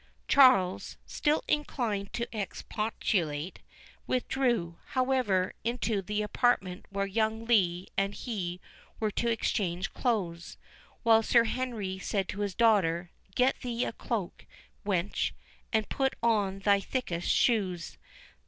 Charles, 0.27 0.97
still 1.05 1.43
inclined 1.47 2.11
to 2.13 2.27
expostulate, 2.35 3.59
withdrew, 4.07 4.77
however, 4.97 5.53
into 5.63 6.01
the 6.01 6.23
apartment 6.23 6.87
where 6.89 7.05
young 7.05 7.45
Lee 7.45 7.87
and 7.95 8.15
he 8.15 8.59
were 8.99 9.11
to 9.11 9.29
exchange 9.29 9.93
clothes; 9.93 10.57
while 11.03 11.21
Sir 11.21 11.43
Henry 11.43 11.99
said 11.99 12.27
to 12.29 12.39
his 12.39 12.55
daughter, 12.55 13.11
"Get 13.35 13.61
thee 13.61 13.85
a 13.85 13.93
cloak, 13.93 14.47
wench, 14.83 15.33
and 15.71 15.87
put 15.87 16.15
on 16.23 16.57
thy 16.61 16.79
thickest 16.79 17.29
shoes. 17.29 17.99